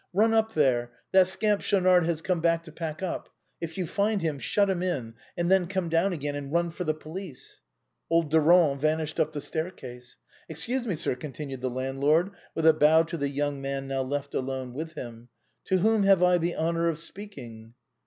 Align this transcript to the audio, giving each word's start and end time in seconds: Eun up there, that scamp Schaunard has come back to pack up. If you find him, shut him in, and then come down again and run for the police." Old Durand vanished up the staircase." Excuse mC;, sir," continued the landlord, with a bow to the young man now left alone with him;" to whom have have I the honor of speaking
Eun 0.15 0.33
up 0.33 0.55
there, 0.55 0.89
that 1.11 1.27
scamp 1.27 1.61
Schaunard 1.61 2.05
has 2.05 2.23
come 2.23 2.41
back 2.41 2.63
to 2.63 2.71
pack 2.71 3.03
up. 3.03 3.29
If 3.61 3.77
you 3.77 3.85
find 3.85 4.19
him, 4.19 4.39
shut 4.39 4.67
him 4.67 4.81
in, 4.81 5.13
and 5.37 5.51
then 5.51 5.67
come 5.67 5.89
down 5.89 6.11
again 6.11 6.33
and 6.35 6.51
run 6.51 6.71
for 6.71 6.83
the 6.85 6.95
police." 6.95 7.61
Old 8.09 8.31
Durand 8.31 8.81
vanished 8.81 9.19
up 9.19 9.31
the 9.31 9.41
staircase." 9.41 10.17
Excuse 10.49 10.85
mC;, 10.87 10.97
sir," 10.97 11.13
continued 11.15 11.61
the 11.61 11.69
landlord, 11.69 12.31
with 12.55 12.65
a 12.65 12.73
bow 12.73 13.03
to 13.03 13.15
the 13.15 13.29
young 13.29 13.61
man 13.61 13.87
now 13.87 14.01
left 14.01 14.33
alone 14.33 14.73
with 14.73 14.93
him;" 14.93 15.29
to 15.65 15.77
whom 15.77 16.01
have 16.01 16.21
have 16.21 16.23
I 16.23 16.37
the 16.39 16.55
honor 16.55 16.89
of 16.89 16.97
speaking 16.97 17.75